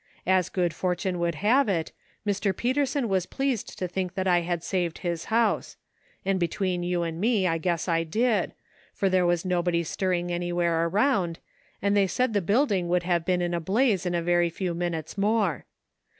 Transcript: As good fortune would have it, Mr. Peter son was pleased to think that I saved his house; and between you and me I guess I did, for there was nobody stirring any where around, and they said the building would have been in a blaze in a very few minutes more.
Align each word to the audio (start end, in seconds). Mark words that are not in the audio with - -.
As 0.25 0.49
good 0.49 0.73
fortune 0.73 1.19
would 1.19 1.35
have 1.45 1.69
it, 1.69 1.91
Mr. 2.25 2.57
Peter 2.57 2.87
son 2.87 3.07
was 3.07 3.27
pleased 3.27 3.77
to 3.77 3.87
think 3.87 4.15
that 4.15 4.27
I 4.27 4.41
saved 4.57 4.97
his 5.05 5.25
house; 5.25 5.77
and 6.25 6.39
between 6.39 6.81
you 6.81 7.03
and 7.03 7.21
me 7.21 7.45
I 7.45 7.59
guess 7.59 7.87
I 7.87 8.01
did, 8.03 8.55
for 8.95 9.09
there 9.09 9.27
was 9.27 9.45
nobody 9.45 9.83
stirring 9.83 10.31
any 10.31 10.51
where 10.51 10.87
around, 10.87 11.37
and 11.83 11.95
they 11.95 12.07
said 12.07 12.33
the 12.33 12.41
building 12.41 12.87
would 12.87 13.03
have 13.03 13.23
been 13.25 13.43
in 13.43 13.53
a 13.53 13.59
blaze 13.59 14.07
in 14.07 14.15
a 14.15 14.23
very 14.23 14.49
few 14.49 14.73
minutes 14.73 15.19
more. 15.19 15.65